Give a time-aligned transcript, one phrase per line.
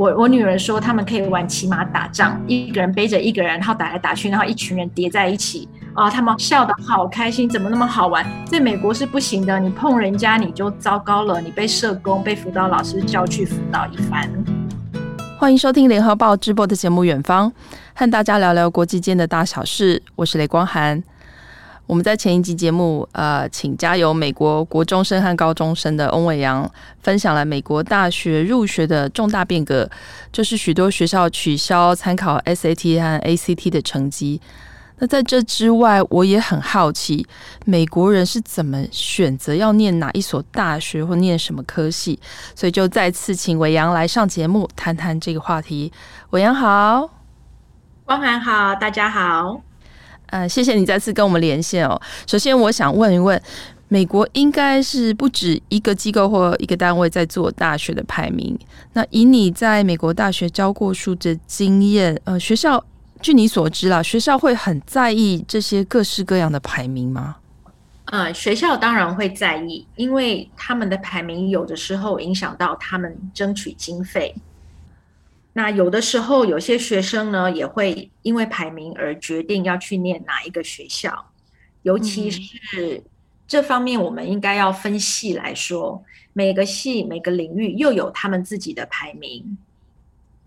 [0.00, 8.24] 我我女儿说，他们可以玩骑马打仗，一个人背着一个人，然后打来打去，然后一群人叠在一起啊，他们笑得好开心，怎么那么好玩？
[8.46, 14.26] 在美国是不行的，你碰人家你就糟糕了，你被社工、被辅导老师叫去辅导一番。
[15.38, 17.50] 欢迎收听联合报直播的节目《远方》，
[17.92, 20.02] 和大家聊聊国际间的大小事。
[20.16, 21.02] 我是雷光涵。
[21.90, 26.70] 我们在前一集节目，呃，请加油美国国中生和高中生的翁伟扬
[27.02, 29.90] 分享了美国大学入学的重大变革，
[30.30, 34.40] 就是许多学校取消参考 SAT 和 ACT 的成绩。
[35.00, 37.26] 那在这之外，我也很好奇，
[37.64, 42.20] 美国人是怎么选择要念哪一所大学或念什么科系，
[42.54, 45.92] 所以就再次请伟扬来上节目谈谈这个话题。
[46.30, 47.10] 伟扬好，
[48.04, 49.69] 光涵好，大家好。
[50.30, 52.00] 呃，谢谢你再次跟我们连线哦。
[52.26, 53.40] 首先，我想问一问，
[53.88, 58.58] 美国应该是不止一个机构或一个单位在做大学的排名。
[58.92, 62.84] 那以你在美国大学教过书的经验，呃，学校
[63.20, 67.36] 据你所知啦，学校会很在意这些各式各样的排名吗？
[68.06, 74.34] 呃，学校当然会在意，因为他们的排名有的时候影响到他们争取经费。
[75.60, 81.30] 那有的时候，有些学生呢也会因为排名而决定要去念哪一个学校，
[81.82, 83.02] 尤其是
[83.46, 86.02] 这方面，我们应该要分系来说，
[86.32, 89.58] 每个系每个领域又有他们自己的排名。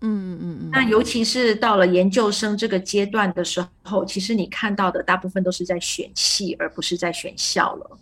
[0.00, 0.70] 嗯嗯嗯。
[0.72, 7.98] 那尤其是到了研究生这个阶段的时候，其实你看到的大部分都是在选系，而不是在选校了。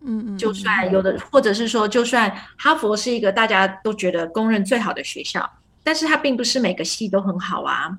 [0.00, 0.36] 嗯嗯。
[0.36, 5.48] 就算有的，或者是说，就算哈佛是一个大家都觉得公认最好的学校。
[5.82, 7.98] 但是它并不是每个系都很好啊，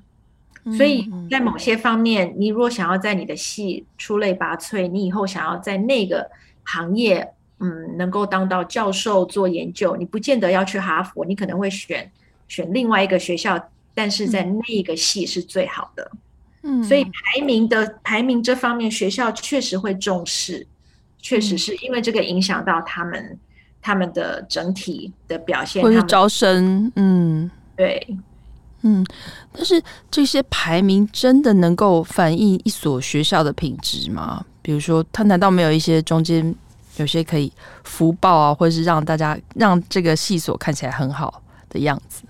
[0.76, 6.30] 所以在某些方面，你如果想要在你的系出类拔萃，你以后想要在那个
[6.62, 12.08] 行业，嗯，能够当到教授做研究，你不见得要去哈佛，你可能会选
[12.46, 13.60] 选另外一个学校，
[13.92, 16.10] 但是在那个系是最好的。
[16.62, 20.64] 嗯，所以排名的排名这方面，学校确实会重视，
[21.18, 23.36] 确实是因为这个影响到他们
[23.80, 27.50] 他们的整体的表现，或是招生，嗯。
[27.74, 28.16] 对，
[28.82, 29.04] 嗯，
[29.52, 34.44] 但是这些排名真的能够反映一所学校的品质吗？
[34.60, 36.54] 比如说，它难道没有一些中间
[36.98, 37.50] 有些可以
[37.82, 42.22] 福报啊，或者是让大家让这个系所看起来很好的样子？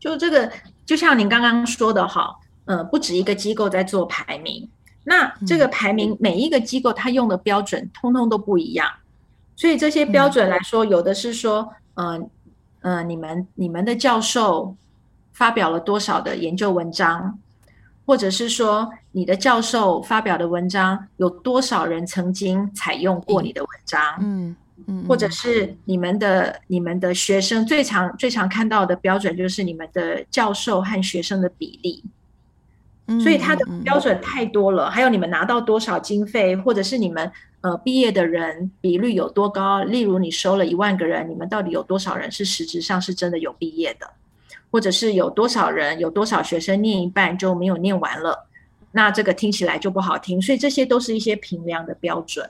[0.00, 0.50] 就这个，
[0.84, 4.68] 就像您刚刚说的哈，呃，不止一个机构在做排名，
[5.04, 8.90] 那这个排名每一个机构它用的标准通通都不一样，
[9.56, 12.30] 所以这些标准来说，有的是说，嗯、呃。
[12.80, 14.76] 嗯、呃，你们你们的教授
[15.32, 17.38] 发表了多少的研究文章，
[18.06, 24.00] 或者是说你的教授发表的文章有多少人曾经采用过你的文章？
[24.20, 24.56] 嗯
[24.86, 32.04] 嗯，或者是你们的你们的学生最常最常看到的标准就是你们的教授和学生的比例。
[33.22, 37.30] 所以他的标准太多了，还有你们拿到多少经费，或者是你们。
[37.60, 39.82] 呃，毕业的人比率有多高？
[39.82, 44.08] 例如，你收了一万个人，你们到底有多少人是实质上是真的有毕业的？
[44.70, 48.46] 或者是有多少人，有多少学生念一半就没有念完了？
[48.92, 50.40] 那这个听起来就不好听。
[50.40, 52.48] 所以这些都是一些评量的标准。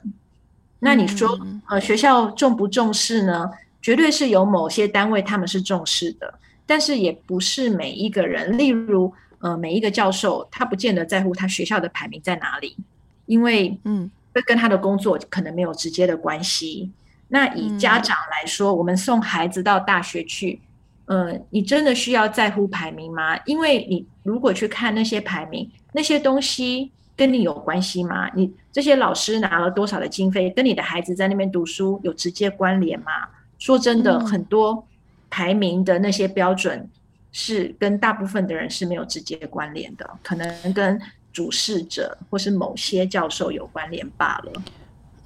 [0.81, 3.51] 那你说，呃，学校重不重视呢？
[3.81, 6.35] 绝对是有某些单位他们是重视的，
[6.67, 8.59] 但是也不是每一个人。
[8.59, 12.77] 例如，呃，每一个教授他不见得在乎他学校的排名在哪里，
[13.25, 14.11] 因为，嗯。
[14.43, 16.91] 跟他的工作可能没有直接的关系。
[17.28, 20.59] 那以家长来说，我们送孩子到大学去，
[21.06, 23.38] 嗯、呃，你真的需要在乎排名吗？
[23.44, 28.31] 因为你如果去看那些排名，那些东西跟你有关系吗？
[28.34, 33.12] 你这些老师拿了多少的经费，跟你的孩子在那边读书有直接关联吗？
[33.59, 34.87] 说真的，很多
[35.28, 36.88] 排名的那些标准
[37.31, 40.99] 是跟大部分的人是没有直接关联的，可能跟。
[41.38, 44.53] 主事者或是某些教授有关联罢了。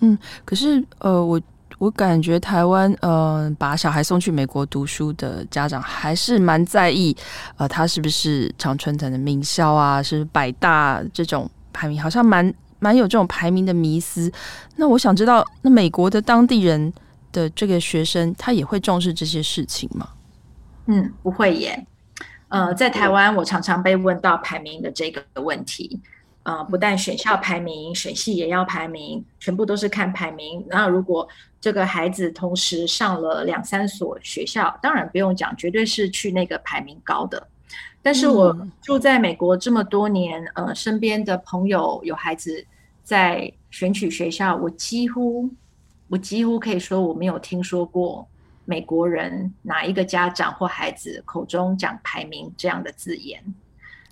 [0.00, 1.40] 嗯，可是呃，我
[1.78, 7.16] 我感觉台湾呃，把小孩送去美国读书的家长还是蛮在意
[7.56, 14.30] 呃，他是不是常春藤的名校啊，是百大这种排名，好像蛮蛮有这种排名的迷思。
[14.76, 16.92] 那我想知道，那美国的当地人
[17.32, 20.06] 的这个学生，他也会重视这些事情吗？
[20.86, 21.86] 嗯，不会耶。
[22.52, 25.98] 呃，在台湾，我常常被问到排名的这个问题。
[26.42, 30.62] 呃，不但选校排名，选系也要排名，全部都是看排名。
[30.68, 31.26] 那如果
[31.62, 37.42] 这个孩子同时上了两三所学校，当然不用讲，绝对是去那个排名高的。
[38.02, 42.62] 但是我住在美国这么多年，呃，身边的朋友有孩子
[43.02, 45.48] 在选取学校，我几乎，
[46.08, 48.28] 我几乎可以说我没有听说过
[48.64, 53.42] 美国人哪一个家长或孩子口中讲排名这样的字眼。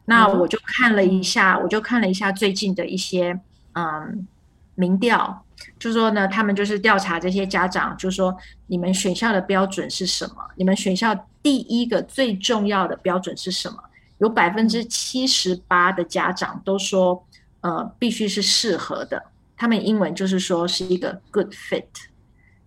[0.04, 3.38] 那我就看了一下，我就看了一下最近的一些
[3.74, 4.26] 嗯
[4.74, 5.44] 民调，
[5.78, 8.36] 就说呢，他们就是调查这些家长，就说
[8.66, 10.36] 你们选校的标准是什么？
[10.56, 13.76] 你们选校第一个最重要的标准是什么？
[14.18, 17.24] 有百分之七十八的家长都说，
[17.60, 19.22] 呃，必须是适合的。
[19.56, 21.84] 他们英文就是说是一个 good fit，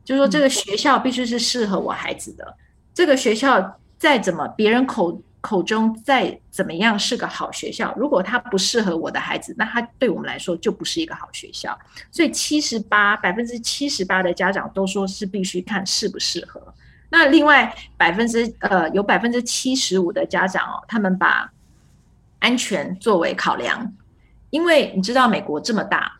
[0.03, 2.55] 就是说这个学校必须是适合我孩子的。
[2.93, 11.77] 这个学校再怎么别人口口中再怎么样是个好学校，如果它不适合我的孩子，那它对我们来说就不是一个好学校。
[12.11, 16.61] 所以七十八百分之七十八的家长都说是必须看适不适合。
[17.09, 21.51] 那另外百分之呃有百分之七十五的家长哦，他们把
[22.39, 23.93] 安全作为考量，
[24.49, 26.17] 因为你知道美国这么大，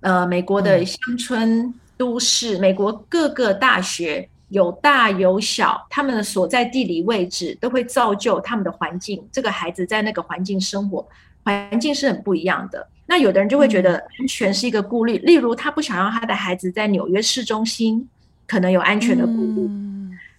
[0.00, 4.26] 呃，美国的乡村都市，美国各个大学。
[4.48, 9.24] 有大有小，他们的所在地理位置都会造就他们的环境。
[9.30, 11.06] 这个孩子在那个环境生活，
[11.44, 12.84] 环境是很不一样的。
[13.06, 18.08] 那有的人就会觉得安全是一个顾虑，例如他不想让他的孩子在纽约市中心，
[18.48, 19.70] 可能有安全的顾虑。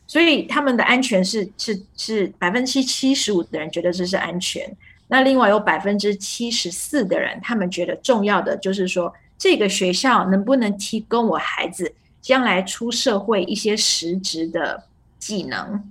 [0.06, 4.70] 所以他们的安全是是是百分之七十五的人觉得这是安全。
[5.08, 11.92] 那另外有百分之七十四的人，他们觉得重要的就是说，这个学校能不能提供我孩子。
[12.22, 14.84] 将来出社会一些实质的
[15.18, 15.82] 技能，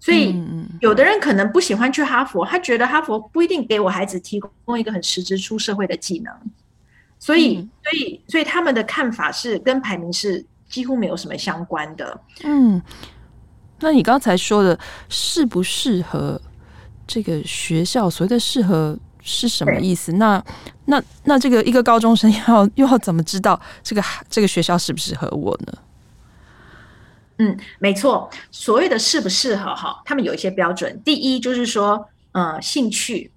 [0.00, 0.34] 所以
[0.80, 6.34] 有的人可能不喜欢去哈佛，他觉得哈佛不一定给我孩子提供一个很实质出社会的技能，
[7.18, 12.18] 所以，所以，所以他们的看法是跟排名是几乎没有什么相关的。
[12.44, 12.80] 嗯，
[13.80, 14.78] 那你刚才说的
[15.10, 16.40] 适不适合
[17.06, 18.08] 这个学校？
[18.08, 18.98] 所谓的适合。
[19.22, 20.12] 是什么意思？
[20.12, 20.44] 那
[20.86, 25.72] 那那这个一个高中生要又要怎么知道这个这个学校适不适合我呢？
[27.38, 31.00] 嗯，没错，所谓的适不适合哈，他们有一些标准。
[31.04, 33.32] 第一就是说，呃，兴趣，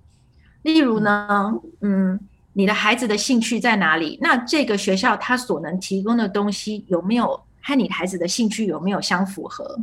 [0.63, 1.51] 例如呢，
[1.81, 2.19] 嗯，
[2.53, 4.19] 你的孩子的兴趣在哪里？
[4.21, 9.79] 那这个学校他所能提供的东西有没有和你孩子的兴趣有没有相符合？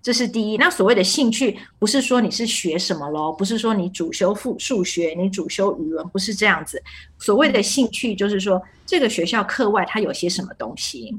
[0.00, 0.56] 这是第一。
[0.56, 6.82] 那所谓的兴趣，不是说你是学什么咯，不是说你主修数数学，你主修语文，不是这样子。
[7.18, 11.14] 所谓的兴趣，就是说这个学校课外它有些什么东西。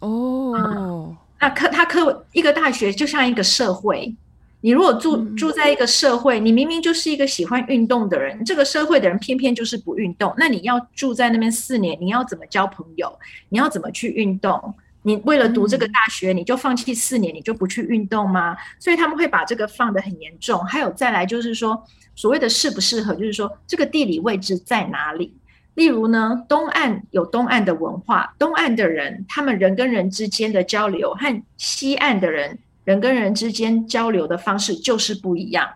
[0.00, 4.14] 哦、嗯，那课它课一个大学就像一个社会，
[4.60, 13.10] 你如果住住在一个社会，你明明就是一个喜欢运动的人，这个社会的人偏偏就是不运动，那你要住在那边四年，你要怎么交朋友？
[13.48, 14.74] 你要怎么去运动？
[15.06, 18.56] 你为了读这个大学，你就放弃四年，你就不去运动吗？
[18.80, 20.58] 所以他们会把这个放得很严重。
[20.64, 21.80] 还有再来就是说，
[22.16, 25.32] 所谓的适不适合，就是说这个地理位置在哪里？
[25.74, 35.68] 例如呢，东岸有东岸的文化，东岸的人他们人跟人之间的交流和西岸的人人跟人之间交流的方式就是不一样。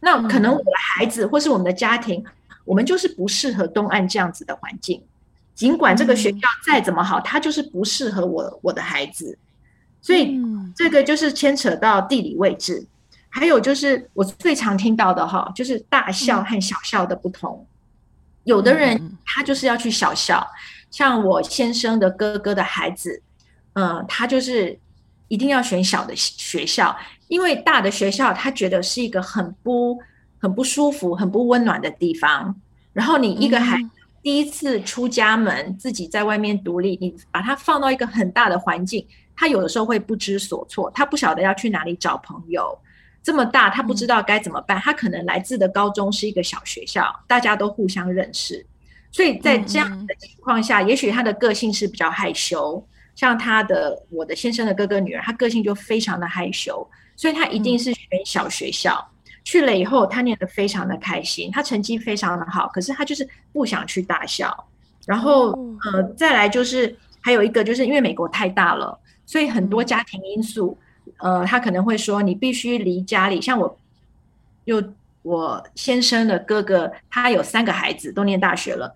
[0.00, 2.22] 那可能我的孩子或是我们的家庭，
[2.66, 5.02] 我们就是不适合东岸这样子的环境。
[5.58, 9.36] 尽管这个学校再怎么好，它就是不适合我我的孩子，
[10.00, 10.40] 所以
[10.76, 12.86] 这个就是牵扯到地理位置，
[13.28, 17.66] 还有就是我最常听到的哈，就是大校和小校的不同。
[18.44, 20.46] 有的人他就是要去小校，
[20.92, 23.20] 像我先生的哥哥的孩子，
[23.72, 24.78] 嗯，他就是
[25.26, 26.96] 一定要选小的学校，
[27.26, 29.98] 因为大的学校他觉得是一个很不
[30.38, 32.54] 很不舒服、很不温暖的地方，
[32.92, 33.90] 然后你一个孩子。
[34.22, 39.06] 第一次出家门，自己在外面独立，你把他放到一个很大的环境，
[39.36, 42.76] 他有的时候会不知所措，他不晓得要去哪里找朋友。
[43.22, 44.80] 这么大，他不知道该怎么办。
[44.80, 48.64] 他可能来自的高中是一个小学校，大家都互相认识，
[49.12, 52.82] 所以在这样的情况下，也许他的个性是比较害羞。
[53.14, 59.04] 像他的我的先生的哥哥女儿，他个性就非常的害羞，所以他一定是选小学校。
[59.48, 64.54] 去了以后，他念得非常的开心，他成绩非常的好，可是他就是不想去大校。
[65.06, 65.52] 然后，
[65.84, 70.76] 呃，再来就是还有一个，就是因为美国太大了，所以很多家庭因素，
[71.16, 73.40] 呃，他可能会说你必须离家里。
[73.40, 73.74] 像我，
[74.66, 74.84] 有
[75.22, 78.94] 我先生的哥哥，他有三个孩子都念大学了，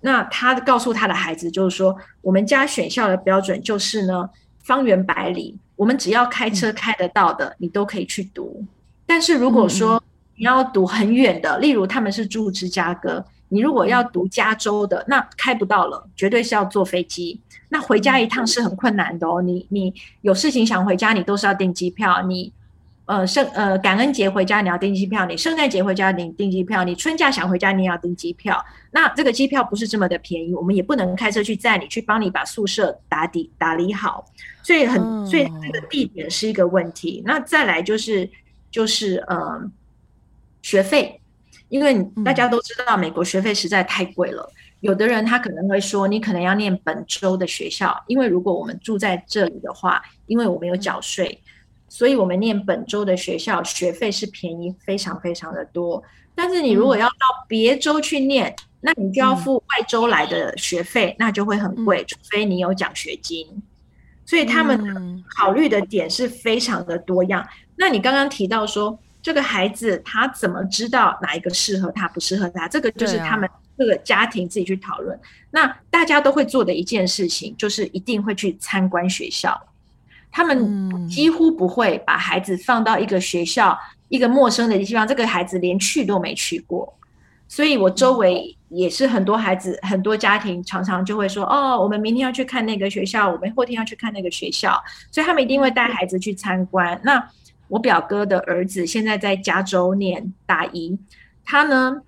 [0.00, 4.30] 那他告诉他的孩子就是说，我们家选校的标准就是呢，
[4.60, 8.64] 方圆百里，我们只要开车开得到的，你都可以去读。
[9.06, 10.02] 但是如果说
[10.36, 17.40] 你要读很远的，例如他们是住芝加哥，你如果要读加州的，那开不到了，绝对是要坐飞机。
[17.68, 19.40] 那回家一趟是很困难的哦。
[19.42, 19.92] 你你
[20.22, 22.22] 有事情想回家，你都是要订机票。
[22.22, 22.52] 你
[23.06, 28.62] 呃圣呃感恩节回家你要订机票，你圣诞节回家你订机票，你春假想回家你也要订机票。
[28.90, 34.24] 那这个机票不是这么的便宜，我们也不能开车去载你，去帮你把宿舍打底打理好，
[34.62, 37.22] 所以很所以这个地点是一个问题。
[37.24, 38.28] 那再来就是
[38.72, 39.70] 就是呃
[40.62, 41.20] 学费，
[41.68, 44.50] 因为大家都知道美国学费实在太贵了。
[44.80, 51.40] 有的人他可能会说，你可能要念本州的学校，因为如果我们住在这里的话，因为我们有缴税，
[51.88, 56.02] 所以我们念本州的学校学费是便宜非常非常的多。
[56.34, 57.14] 但是你如果要到
[57.46, 63.62] 别州去念，那你就要付外州来的学费，那就会很贵，除非你有奖学金。
[64.32, 67.46] 所以他们考虑的点是非常的多样。
[67.76, 72.66] 那你刚刚提到说，这个孩子他怎么知道哪一个适合他，不适合他？
[72.66, 73.46] 这个就是他们。
[73.76, 75.18] 这个家庭自己去讨论，
[75.50, 79.60] 那大家都会做的一件事情，就是一定会去参观学校。
[80.30, 83.76] 他们几乎不会把孩子放到一个学校，
[84.08, 86.94] 一个陌生的地方，这个孩子连去都没去过。
[87.48, 96.98] 所以我周围也是很多孩子，很多家庭常常就会说：“哦，我们明天要去看那个学校，我们后天要去看那个学校。”所以他们一定会带孩子去参观。
[97.04, 97.22] 那
[97.68, 100.98] 我表哥的儿子现在在加州念大一，
[101.44, 102.02] 他呢，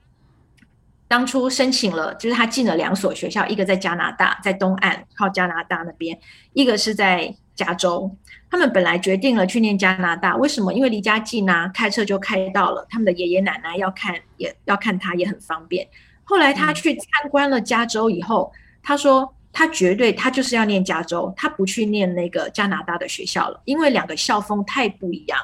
[1.07, 6.19] 当初申请了，就是他进了两所学校，一个在加拿大，在东岸靠加拿大那边，
[6.55, 8.11] 一个是在加州。
[8.51, 10.73] 他们本来决定了去念加拿大，为什么？
[10.73, 12.87] 因为离家近啊，开车就开到了。
[12.89, 15.87] 他们的爷爷奶奶要看，也要看他，也很方便。
[16.25, 18.51] 后来他去参观了加州以后，
[18.83, 25.39] 他说他绝对他就是要念加州，他不去念那个加拿大的学校了，因为两个校风太不一样，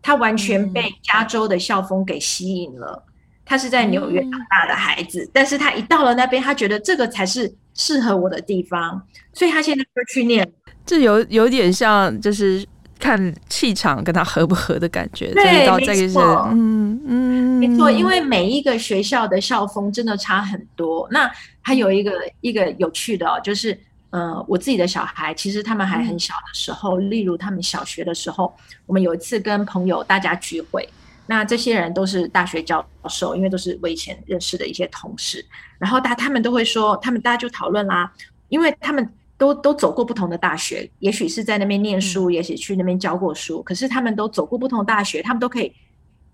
[0.00, 3.04] 他完全被加州的校风给吸引了。
[3.44, 10.46] 他是在纽约长大的孩子，嗯，但是他一到了那边，他觉得这个才是适合我的地方，所以他现在就去念。
[10.84, 12.62] 这有有点像，就是
[12.98, 15.32] 看气场跟他合不合的感觉。
[15.32, 21.08] 对，没错，嗯嗯，没错，因为每一个学校的校风真的差很多。
[21.10, 21.30] 那
[21.62, 23.78] 还有一个一个有趣的哦，就是
[24.10, 28.54] 呃，我自己的小孩，其实他们还很小的时候，嗯，例如他们小学的时候，
[28.86, 30.88] 我们有一次跟朋友大家聚会。
[31.26, 35.44] 那这些人都是大学教授，因为都是我以前认识的一些同事。
[35.78, 38.10] 然后大他们都会说，他们大家就讨论啦，
[38.48, 39.06] 因为他们
[39.38, 43.62] 都都走过不同的大学，也许是在那边念书，也许去那边教过书。
[43.62, 45.72] 可是他们都走过不同大学，他们都可以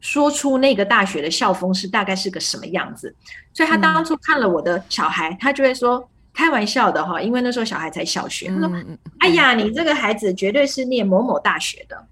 [0.01, 3.15] 说出那个大学的校风是大概是个什么样子。
[3.53, 8.73] 所以他当初看了我的小孩，他就会说开玩笑的哈，因为那时候小孩才小学，他说
[9.21, 12.07] ：“哎呀，你这个孩子绝对是念某某大学的。”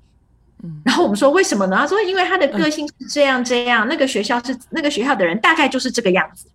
[0.84, 1.76] 然后我们说为什么呢？
[1.76, 6.46] 他说因为他的个性是这样这样，那个学校是那个学校的人大概就是这个样子。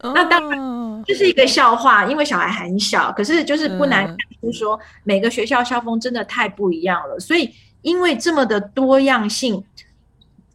[0.00, 7.18] 那当然这是一个笑话，因为小孩很小，可是就是不难看出说每个学校校风真的太不一样了。
[7.18, 7.52] 所以
[7.82, 9.64] 因为这么的多样性，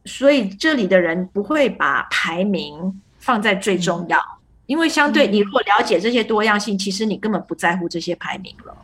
[0.05, 4.19] 所以这里的人不会把排名放在最重要，
[4.65, 8.75] 因为相对你如果了解这些多样性，其实你根本不在乎这些排名了。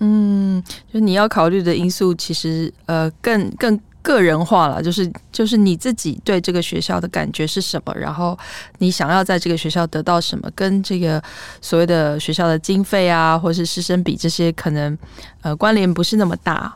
[0.00, 8.38] 嗯，就你要考虑的因素，其实呃更更个人化了，就是就是你自己对这个学校的感觉是什么，然后
[8.78, 11.20] 你想要在这个学校得到什么，跟这个
[11.60, 14.96] 所谓的学校的经费啊，或是师生比这些可能
[15.42, 16.72] 呃关联不是那么大。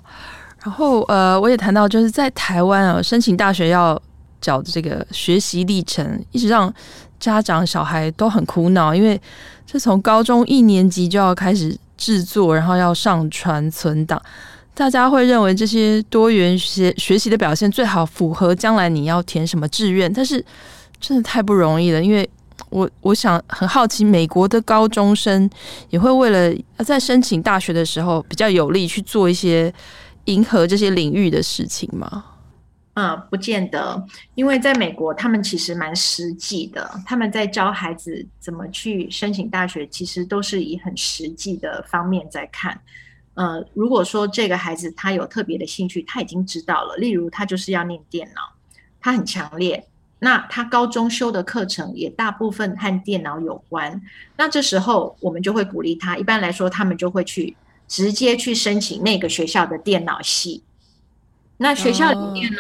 [0.65, 3.97] 然后呃，我也谈到就是在台湾啊，申请大学要
[4.41, 6.73] 缴的这个学习历程，一直让
[7.21, 9.21] 家长小孩都很苦恼，因为
[9.65, 11.79] 这从高中一年级就要开始。
[12.01, 14.19] 制作，然后要上传存档，
[14.75, 20.45] 大家会认为这些多元学学习的表现最好符合将来你要填什么志愿，但是
[20.99, 22.03] 真的太不容易了。
[22.03, 22.29] 因为
[22.71, 25.49] 我我想很好奇，美国的高中生
[25.91, 29.73] 也会为了在申请大学的时候比较有利去做一些
[30.27, 32.25] 迎合这些领域的事情吗？
[32.95, 36.91] 嗯，不见得，因为在美国，他们其实蛮实际的。
[37.07, 42.79] 他们在教孩子怎么去申请大学，其实都是以很实际的方面在看。
[43.35, 48.43] 呃，如果说这个孩子他有特别的兴趣，他已经知道了，例如他就是要念电脑，
[49.01, 49.87] 他很强烈，
[50.19, 54.03] 那他高中修的课程也大部分和电脑有关。
[54.37, 57.57] 那这时候我们就会鼓励他，一般来说，他们就会去
[57.89, 60.63] 直接去申请那个学校的电脑系。
[61.57, 62.59] 那学校里面呢，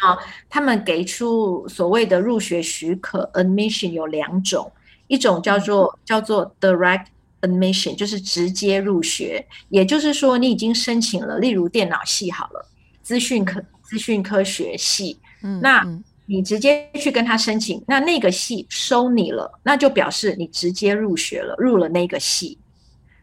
[0.48, 4.70] 他们给出所谓的入学许可 （admission） 有两种，
[5.08, 7.06] 一种叫做叫做 direct
[7.42, 12.66] admission，就是直接入学，也就是说你已经申请了，例如电脑系好了，
[13.02, 15.86] 资讯科资讯科学系，嗯那
[16.26, 22.56] 你直接去跟他申请，那那个系收你了，那就表示你直接入学了，入了那个系。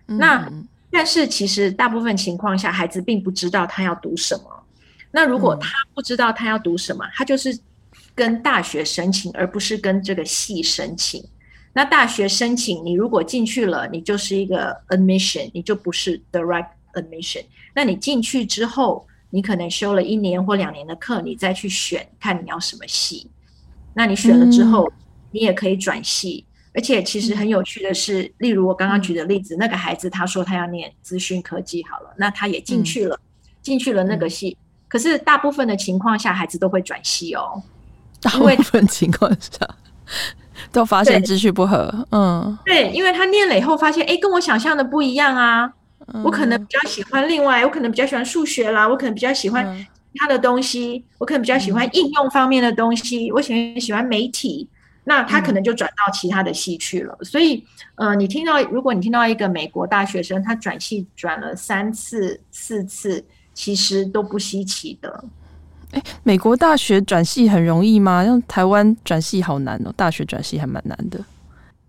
[0.05, 0.51] 那
[0.91, 4.43] 但是其实大部分情况下，孩子并不知道他要读什么。
[5.11, 7.57] 那如果他不知道他要读什么，他就是
[8.13, 11.23] 跟大学申请，而不是跟这个系申请。
[11.77, 17.45] 那大学申请，你如果进去了，你就是一个 admission，你就不是 direct admission。
[17.75, 23.29] 那你进去之后，你可能修了一年或两年的课，你再去选，看你要什么系。
[23.93, 24.91] 那你选了之后，
[25.29, 26.43] 你也可以转系。
[26.73, 33.19] 而且其实很有趣的是，例如我刚刚举的例子，那个孩子他说他要念资讯科技，好了，那他也进去了，
[33.61, 34.57] 进去了那个系。
[34.87, 37.61] 可是大部分的情况下，孩子都会转系哦。
[38.19, 39.75] 大部分情况下
[40.71, 45.71] 都发现志趣不合，嗯，对，因为他念了以后发现，哎，跟我想象的不一样啊。
[46.23, 49.65] 我可能比较喜欢另外，我可能比较喜欢数学啦，我可能比较喜欢
[50.13, 54.69] 其他的东西，我可能比较喜欢应用方面的东西，我喜欢喜欢媒体。
[55.03, 65.23] 那他可能就转到其他的系去了，嗯、所以，呃，你听到，如果你听到一个美国大学生他转系转了三次、四次，其实都不稀奇的。
[65.91, 68.23] 诶，美国大学转系很容易吗？
[68.25, 71.19] 像台湾转系好难哦，大学转系还蛮难的。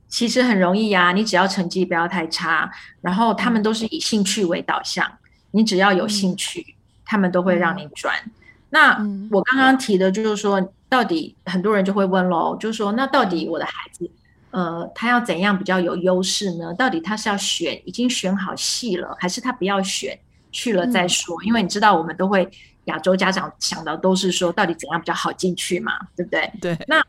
[0.08, 5.06] 其实很容易呀、啊，你只要成绩不要太差，然后他们都是以兴趣为导向，
[5.50, 6.74] 你只要有兴趣，嗯、
[7.04, 8.14] 他们都会让你转。
[8.24, 8.30] 嗯、
[8.70, 10.72] 那我刚刚提的就是说。
[10.90, 14.10] 到底很多人就会问喽，就是说，那到底我的孩子，
[14.52, 16.72] 呃，他要怎样比较有优势呢？
[16.72, 20.18] 到底他是要选已经选好系了，还是他不要选
[20.50, 21.36] 去了再说？
[21.42, 22.50] 嗯、因为你知道，我们都会
[22.88, 26.52] 亚洲家长想的都是说，到底怎样比较好进去嘛，对不对？
[26.60, 26.76] 对。
[26.86, 27.02] 那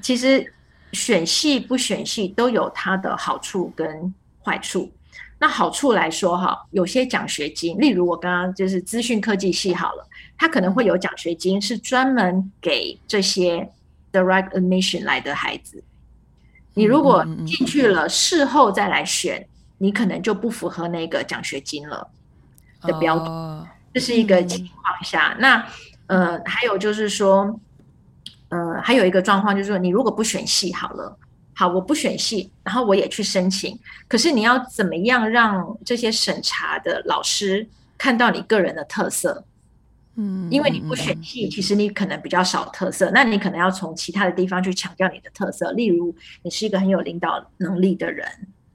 [0.00, 0.52] 其实
[0.92, 4.90] 选系不选系都有它的好处跟坏处。
[5.38, 10.08] 那好处来说哈，有些奖学金，例如我刚刚就是资讯科技系好了。
[10.38, 13.70] 它可能会有奖学金，是专门给这些
[14.12, 15.82] direct admission 来的孩子。
[16.72, 19.46] 你如果进去了，事后再来选，
[19.78, 22.08] 你可能就不符合那个奖学金了
[22.82, 23.66] 的标准。
[23.96, 25.34] 这是一个情况下。
[25.38, 25.66] 那
[26.06, 27.58] 呃，还有就是说，
[28.50, 31.18] 呃，还有一个状况就是说，你如果不选系好了，
[31.54, 39.42] 好，我不选系，然后我也去申请，可是你要怎么样让这些审查的老师看到你个人的特色？
[40.16, 45.72] 嗯，因为你不选系，其实你可能比较少特色，那你可能要从其他的地方去强调你的特色。
[45.72, 48.28] 例如，你是一个很有领导能力的人，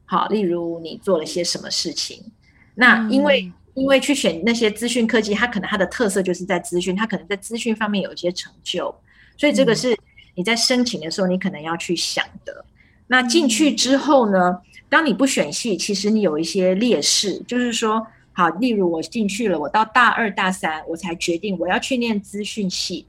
[0.06, 2.32] 好，例如你做了些什么事情。
[2.74, 8.94] 那因为因为去选那些资讯科技，它可能它的特色就是在资讯，它可能在资讯方面有一些成就，
[9.38, 9.98] 所以这个是
[10.36, 12.66] 你在申请的时候你可能要去想的。
[13.08, 18.06] 那进去之后呢，当你不选系，其实你有一些劣势，就是说。
[18.34, 23.06] 好，例如我进去了，我到大二大三，我才决定我要去念资讯系。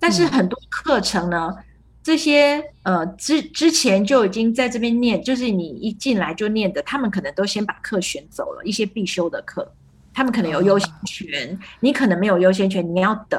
[0.00, 1.64] 但是很多课程呢，嗯、
[2.02, 9.72] 这些呃之之前就已经在这边念，就是你一进来就念的，他们可能都先把课选走了，一些必修的课，
[10.16, 13.38] 他们可能有优先权，嗯、你可能没有优先权，你要等。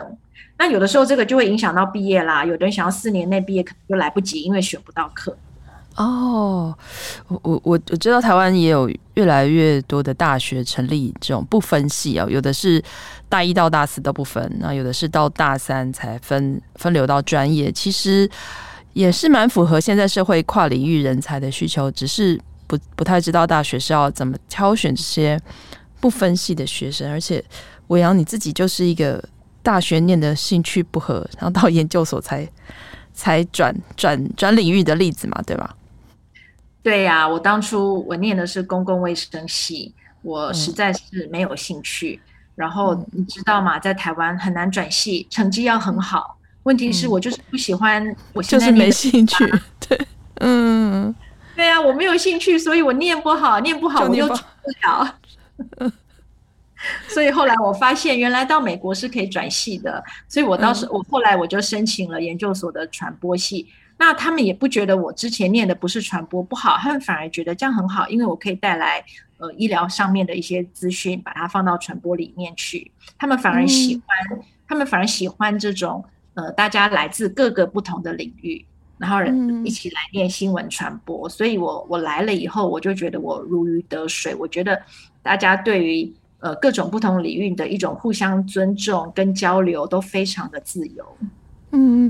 [0.60, 5.36] 那有的时候这个就会影响到毕业啦，有的人想要四年内毕业，可能就来不及，因为选不到课。
[5.96, 6.78] 哦，
[7.28, 12.80] 我我我我知道台湾也有越来越多的大学成立这种不分系哦，有的是
[13.28, 18.30] 大一到大四都不分，那有的是到大三才分分流到专业，其实
[18.94, 25.40] 也是蛮符合现在社会跨领域人才的需求，只是不不太知道大学是要怎么挑选这些
[26.00, 27.44] 不分系的学生，而且
[27.88, 29.24] 伟扬你自己就是一个
[29.62, 32.48] 大学念的兴趣不合，然后到研究所才
[33.14, 35.76] 才转转转领域的例子嘛，对吧？
[36.84, 42.20] 对呀、啊，我当初我念的是公共卫生系，我实在是没有兴趣。
[42.24, 43.78] 嗯、然后你知道吗？
[43.78, 46.38] 在台湾很难转系，成绩要很好。
[46.64, 49.54] 问题是我就是不喜欢，我现在就是没兴趣。
[49.88, 51.14] 对，嗯，
[51.56, 55.16] 对呀、啊，我没有兴趣，所以我念不好，念不好我又转不了。
[57.08, 60.04] 所以后来我发现，原来到美国是可以转系的。
[60.28, 63.68] 所以我当时，嗯、我后来我就申请了研究所的传播系。
[63.98, 69.04] 那他们也不觉得我之前念的不是传播不好，他们反而觉得这样很好，因为我可以带来
[69.40, 72.92] 呃医疗上面的一些资讯，把它放到传播里面去。
[73.18, 78.64] 他们反而喜欢，嗯、他们反而喜欢这种呃大家来自各个不同的领域，
[79.00, 81.28] 然后人一起来念新闻传播。
[81.28, 84.36] 嗯、所以我我来了以后，我就觉得我如鱼得水。
[84.36, 84.80] 我觉得
[85.28, 91.06] 大家对于呃各种不同领域的一种互相尊重跟交流都非常的自由。
[91.72, 92.10] 嗯。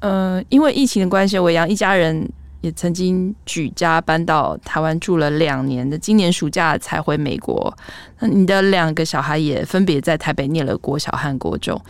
[0.00, 2.28] 呃，因为疫情的关系，伟扬一家人
[2.60, 7.74] 也曾经举家搬到台湾住了两年的，今年暑假才回美国。
[8.20, 11.80] 那你的两个小孩也分别在台北念了国小和国中。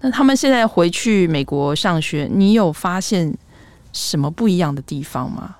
[0.00, 3.32] 那他们现在回去美国上学，你有发现
[3.92, 5.56] 什么不一样的地方吗？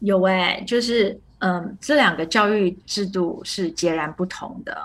[0.00, 4.76] 有哎、欸，就是嗯，这两个教育制度是截然不同的。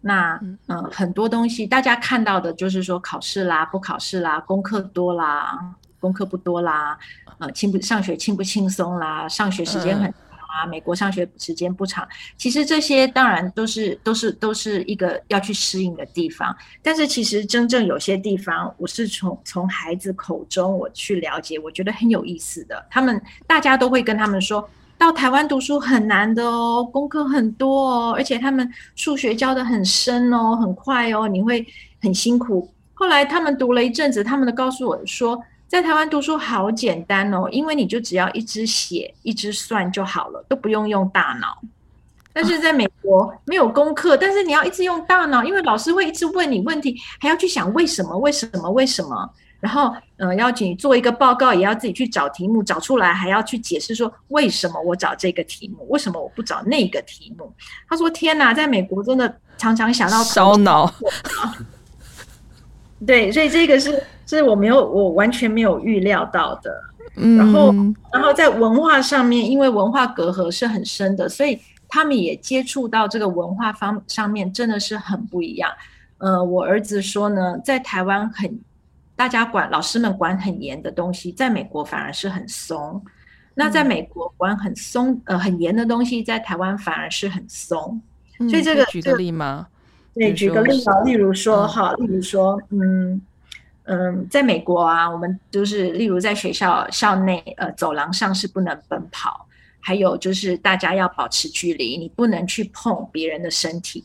[0.00, 6.96] 那嗯、呃，很多东西大家看到的就是说考试啦、不考试啦、功课多啦、功课不多啦，
[7.38, 12.06] 呃，轻不上学轻不轻松啦，上学时间很长啊，嗯、美国上学时间不长。
[12.36, 16.56] 其实这些当然都是都是都是一个要去适应的地方。
[16.84, 22.86] 但是其实真正有些地方，我是从从孩子口中我去了解，我觉得很有意思的。
[22.88, 24.70] 他们大家都会跟他们说。
[24.98, 31.64] 到台湾读书很难的哦，功课很多哦，而且他们数学教的很深哦，很快哦，你会
[32.00, 32.68] 很辛苦。
[32.94, 41.58] 后来他们读了一阵子，他们都告诉我说，在台湾读书好简单哦，因为你就只要一直写，一直算就好了，都不用用大脑。
[42.32, 49.30] 但是在美国没有功课，但是你要一直用大脑，因为老师会一直问你问题，还要去想为什么，为什么，为什么。
[49.58, 57.50] 然后，呃，要请你做一个报告，也要自己去找题目，找出来还要去解释说为什么我找这个题目，为什么我不找那个题目？
[57.88, 60.92] 他说：“天哪，在美国真的常常想到烧脑。”
[63.06, 66.70] 对，所以这个是是我没有，我完全没有预料到的。
[67.16, 67.74] 嗯，然后，
[68.12, 75.70] 然后在文化上面，因为文化隔阂是很深的，所以他们也接触到这个文化方上面真的是很不一样。
[76.18, 78.60] 呃，我儿子说呢，在台湾很。
[79.16, 83.02] 大家管老师们管很严的东西，在美国反而是很松。
[83.54, 88.00] 那在美国管很松呃很严的东西，在台湾反而是很松。
[88.38, 89.66] 所以这个举个例吗？
[90.14, 93.20] 对，举个例啊，例如说哈，例如说，嗯
[93.84, 99.46] 嗯，在美国啊，我们就是例如在学校校内呃走廊上是不能奔跑，
[99.80, 104.04] 还有就是大家要保持距离，你不能去碰别人的身体。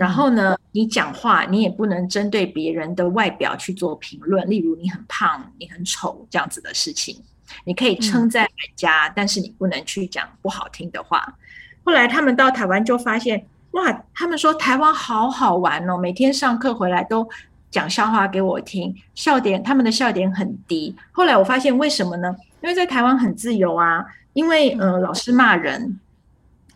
[0.00, 7.22] 然后呢，你讲话你也不能针对别人的外表去做评论，例如你很胖、你很丑这样子的事情。
[7.64, 11.36] 你可以称赞人家，嗯、但是你不能去讲不好听的话。
[11.84, 17.28] 后来他们到台湾就发现，哇，他们说台湾好好玩哦，每天上课回来都
[17.70, 20.96] 讲笑话给我听，笑点他们的笑点很低。
[21.12, 22.34] 后来我发现为什么呢？
[22.62, 26.00] 因为在台湾很自由啊，因为呃老师骂人。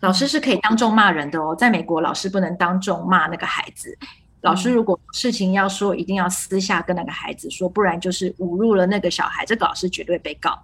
[0.05, 3.97] 老师是可以当众骂人的哦，在美国，老师不能当众骂那个孩子。
[4.43, 10.63] 老师如果事情要说，一定要私下跟那个孩子说，不然就是侮辱了那个小孩，这个老师绝对被告。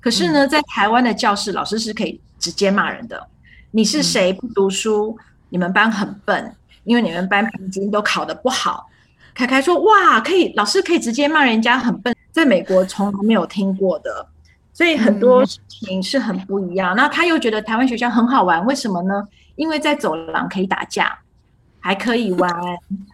[0.00, 3.24] 可是呢，在台湾的教室，老师是可以直接骂人的。
[3.70, 4.32] 你是谁？
[4.32, 5.16] 不读书？
[5.50, 8.90] 你们班很笨，因为你们班平均都考得不好。
[9.34, 14.26] 凯凯说：“哇，可以，老师可以直接骂人家很笨，在美国从来没有听过的。”
[14.74, 16.94] 所以很多事情是很不一样。
[16.94, 19.22] 那他又觉得台湾学校很好玩，为什么呢？
[19.54, 21.16] 因为在走廊可以打架，
[21.78, 22.52] 还可以玩。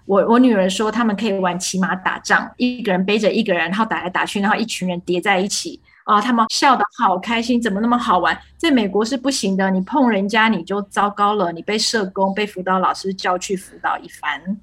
[0.06, 8.36] 我我女儿说他们可以玩骑马打仗，一个人背着一个人，然后打来打去，然后一群人叠在一起啊，他们笑得好开心，怎么那么好玩？
[8.56, 14.56] 在美国是不行的，你碰人家你就糟糕了，你被社工、被辅导老师叫去辅导一番，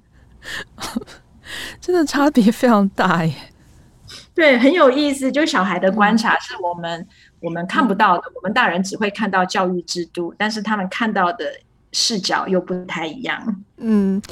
[1.80, 3.32] 真的差别非常大耶。
[4.38, 5.32] 对，很有意思。
[5.32, 7.06] 就小孩的观察是我们、嗯、
[7.40, 11.44] 我们看不到的，我们大人只会看到教育制度，但是他们看到的
[11.90, 13.36] 视角又不太一样。
[13.78, 14.22] 嗯，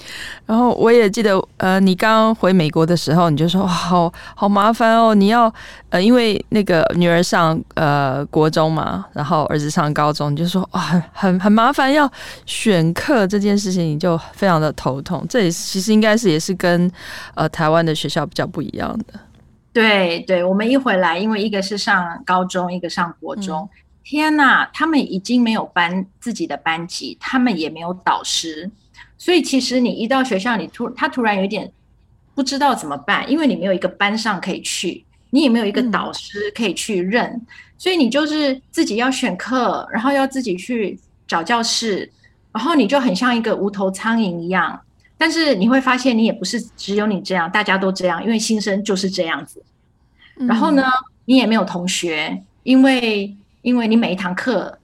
[0.44, 5.52] 然后我也记得，呃，你刚回美国的时候，你就说，好好麻烦哦，你要
[5.90, 12.08] 呃，因为那个女儿上呃国中嘛，然后儿子上高中，你就说哇，很很很麻烦，要
[12.44, 15.26] 选课这件事情，你就非常的头痛。
[15.28, 16.88] 这也其实应该是也是跟
[17.34, 19.18] 呃台湾的学校比较不一样的。
[19.76, 23.68] 对对，我们一回来，因为一个是上高中，一个上国中，嗯、
[24.02, 28.70] 天呐，他们已经没有班自己的班级，他们也没有导师，
[29.18, 31.70] 所以其实你一到学校，你突他突然有点
[32.34, 42.10] 不知道怎么办，因为你没有一个班上可以去，你也没有一个导师可以去认，嗯、所以你就是自己要选课，然后要自己去找教室，
[42.50, 44.80] 然后你就很像一个无头苍蝇一样。
[45.18, 49.62] 但是你会发现，你也不是只有你这样，大家都这样，因为新生就是这样子。
[50.34, 50.82] 然后呢，
[51.24, 54.78] 你也没有同学，因为因为你每一堂课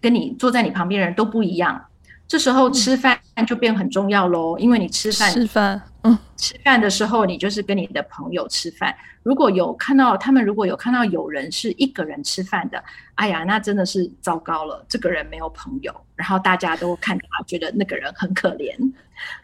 [0.00, 1.84] 跟你坐在你旁边的人都不一样。
[2.26, 8.94] 这时候吃饭就变很重要喽，因为你吃饭吃饭，嗯，吃饭的时候你就是跟你的朋友吃饭。
[9.22, 14.84] 如果有看到他们，如果有看到有人是一个人吃饭的，哎呀，那真的是糟糕了。
[14.86, 18.76] 这个人没有朋友，然后大家都看他，觉得那个人很可怜。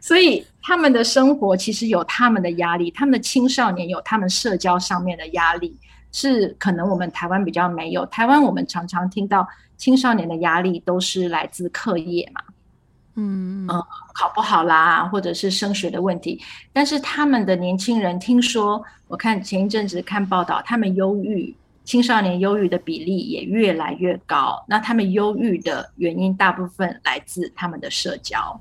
[0.03, 5.75] 所以他们的生活其实有他们的压力，他们的青少年有他们社交上面的压力，
[6.13, 8.05] 是可能我们台湾比较没有。
[8.07, 12.43] 台湾我们常常听到青少年的压力都是来自课业嘛。
[13.17, 16.41] 嗯嗯，考不好啦，或者是升学的问题。
[16.73, 24.65] 但是他们的年轻人，听说我看前一阵子看报道，他们忧郁，青少年忧郁的比例也越来越高。
[24.69, 28.61] 那他们忧郁的原因，大部分来自他们的社交。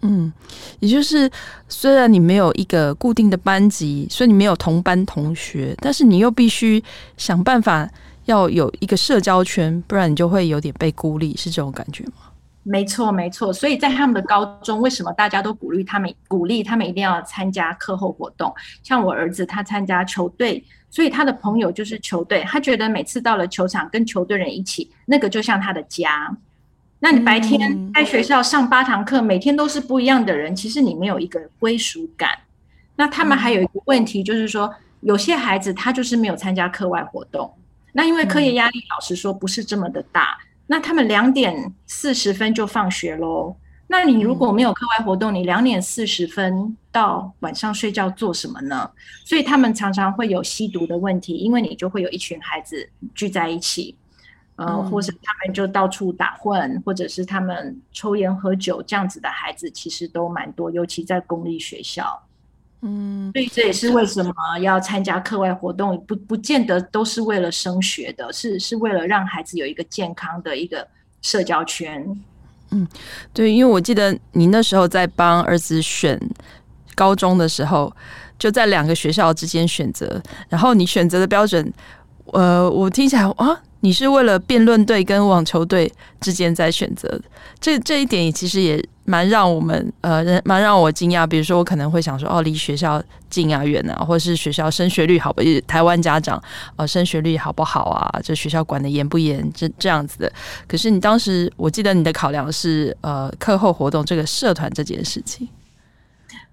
[0.00, 0.32] 嗯，
[0.80, 1.30] 也就是
[1.68, 6.82] 虽然你没有一个固定的班级，所以你没有同班同学，但是你又必须
[7.16, 7.88] 想办法
[8.26, 12.23] 要有一个社交圈，不然你就会有点被孤立，是这种感觉吗？
[12.64, 13.52] 没错，没错。
[13.52, 18.52] 所以在他们的高中，为什么大家都鼓励他们，鼓励他们一定要参加课后活动？
[18.82, 26.34] 像我儿子，他参加球队，所以他的朋友就是球队，他觉得每次到了球场跟球队人一起，那个就像他的家。
[27.00, 32.30] 那你白天在学校上八堂课，每天都是不一样的人，其实你没有一个归属感。
[32.96, 37.52] 那他们还有一个问题，就是说有些孩子他就是没有参加课外活动。
[37.92, 40.38] 那因为课业压力，老实说不是这么的大。
[40.66, 43.56] 那他们两点四十分就放学喽。
[43.86, 48.90] 那你如果没有课外活动，你两点四十分到晚上睡觉做什么呢？
[49.24, 53.96] 所以他们常常会有吸毒的问题，因为你就会有一群孩子聚在一起。
[54.56, 62.22] 呃，或者他们就到处打混，或者是他们抽烟喝酒这样子的孩子，其实都蛮多，尤其在公立学校。
[62.86, 70.86] 嗯，所以这也是为什么要参加课外活动，不不见得都是为了升学的，是是为了让孩子有一个健康的一个
[71.22, 72.06] 社交圈。
[72.70, 72.86] 嗯，
[73.32, 76.20] 对，因为我记得你那时候在帮儿子选
[76.94, 77.90] 高中的时候，
[78.38, 81.72] 就在两个学校之间选择，然后你选择的标准，
[82.32, 83.62] 呃，我听起来啊。
[83.80, 87.20] 你是为了辩论队跟网球队之间在选择，
[87.60, 91.26] 这这一点也其实也蛮让我们呃，蛮让我惊讶。
[91.26, 95.42] 比如说，我可能会想说，哦，离学校近啊、远啊，或是学校升学率好不？
[95.66, 96.42] 台湾家长
[96.76, 98.20] 呃，升学率好不好啊？
[98.22, 99.50] 这学校管得严不严？
[99.52, 100.32] 这这样子的。
[100.66, 105.48] 可是你当时，我记得你的考量是呃，课后活动这个社团这件事情。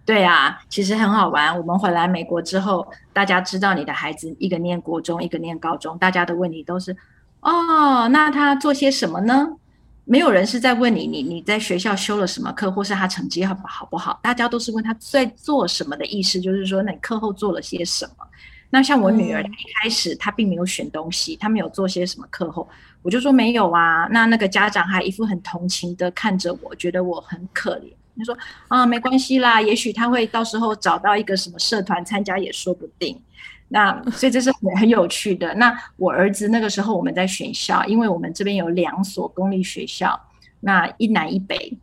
[0.03, 1.57] 对啊，其实很好玩。
[1.57, 6.95] 我们回来美国之后，大家知道你的孩子一个念国中，一个念高中，大家的问题都是。
[7.41, 9.47] 哦，那他做些什么呢？
[10.05, 14.19] 没有人是在问你，你你在学校修了什么课，或是他成绩好不好不好？
[14.21, 18.25] 大家都是问他在做什么的意思，就是说，那你课后做了些什么？
[18.69, 22.67] 那像我女儿，一开始她并没有选东西，她没有做些什么课后，
[23.01, 24.07] 我就说没有啊。
[24.11, 27.91] 那那个家长还一副很同情的看着我，觉得我很可怜。
[28.17, 28.37] 他说
[28.69, 33.21] 啊，没关系啦，也许他会到时候找到一个什么社团参加也说不定。
[33.73, 35.53] 那所以这是很很有趣的。
[35.55, 40.19] 那我儿子那个时候我们在选校，因为我们这边有两所公立学校，
[40.59, 41.77] 那一南一北。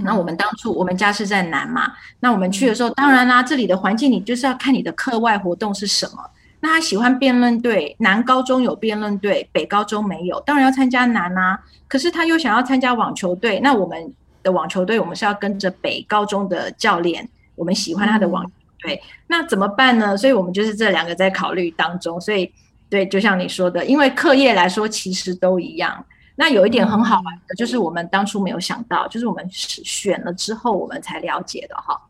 [0.00, 6.30] 那我们当初我们家是在南嘛，那我们去的时候，当然啦，这里的环境你就是要看你的课外活动是什么。
[6.60, 11.60] 那他喜欢辩论队，南高中有辩论队，北高中没有，当然要参加南啊。
[11.88, 18.52] 可是他又想要参加网球队，那我们的网球队我们是要跟着北高中的教练，我们喜欢他的网球。
[18.80, 20.16] 对，那怎么办呢？
[20.16, 22.20] 所以我们就是这两个在考虑当中。
[22.20, 22.52] 所以，
[22.88, 26.04] 对，就像你说的，因为课业来说其实都一样。
[26.36, 32.00] 那有一点很好玩的，就是我们当初没有想到，就是我们选了之后，我们才了解的哈。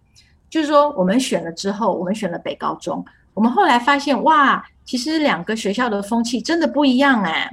[0.50, 7.50] 就是说，我们选了之后，我们选了北高中，我们后来发现，哇，其实两个学校的风气真的不一样哎。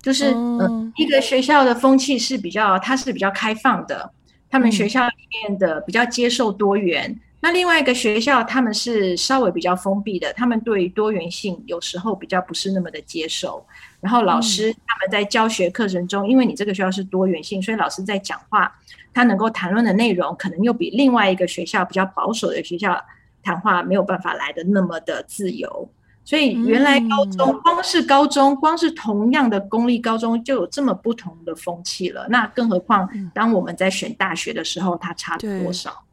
[0.00, 4.10] 就是嗯，一个学校的风气是比较，它是比较开放的，
[4.48, 7.18] 他们学校里面的比较接受多元。
[7.40, 13.64] 那另外一个学校，他们是稍微比较封闭的，他们对于多元性有时候比较不是那么的接受。
[14.00, 18.72] 然后老师他们在教学课程中，因为你这个学校是多元性，所以老师在讲话，
[19.14, 23.00] 他能够谈论的内容可能又比另外一个学校比较保守的学校
[23.42, 25.88] 谈话没有办法来的那么的自由。
[26.24, 32.26] 所以原来高中光是高中，光是同样的公立高中就有这么不同的风气了。
[32.28, 36.04] 那更何况当我们在选大学的时候，它差多少？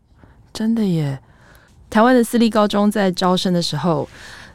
[0.56, 1.20] 真的耶！
[1.90, 4.08] 台湾的私立高中在招生的时候，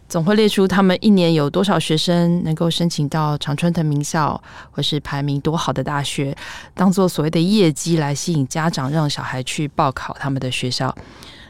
[0.09, 6.35] 总会列出他们一年有多少学生能够申请到常春藤名校，或是排名多好的大学，
[6.73, 10.95] 当做所谓的业绩来吸引家长，让小孩去报考他们的学校。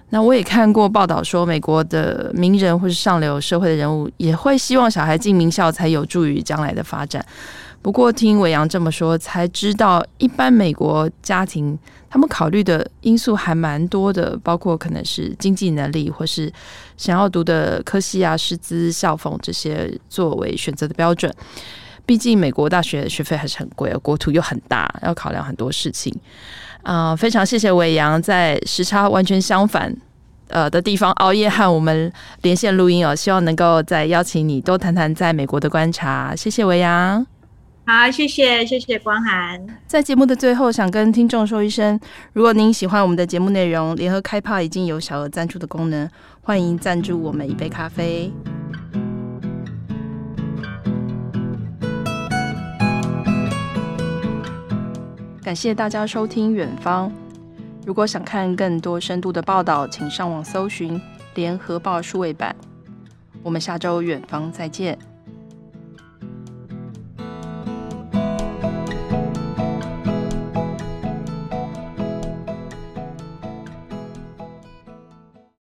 [0.08, 7.24] 那我也看过报道说，美国的名人或是上流社会的人物，也会希望小孩进名校，才有助于将来的发展。
[7.82, 11.78] 不过听伟阳这么说，才知道一般美国家庭
[12.10, 16.52] 他们考虑的因素还蛮多的，包括可能是经济能力，或是
[16.98, 21.32] 想要读的科系啊、师资、校风这些作为选择的标准。
[22.04, 26.14] 毕竟美国大学学费还是很贵，国土又很大，要考量很多事情。
[26.82, 29.94] 啊、非常谢谢伟阳在时差完全相反
[30.48, 32.12] 呃的地方熬夜和我们
[32.42, 36.34] 连线录音哦，希望能够再邀请你多谈谈在美国的观察。
[36.36, 37.24] 谢谢伟阳。
[37.90, 39.60] 好，谢谢谢谢光涵。
[39.88, 41.98] 在节目的最后，想跟听众说一声，
[42.32, 46.08] 如果您喜欢我们的节目内容，联合开炮已经有小额赞助的功能，
[46.40, 48.32] 欢迎赞助我们一杯咖啡。
[55.42, 57.08] 感谢大家收听《远方》，
[57.84, 60.96] 如果想看更多深度的报道，请上网搜寻
[61.34, 62.54] 《联合报数位版》。
[63.42, 64.96] 我们下周远方再见。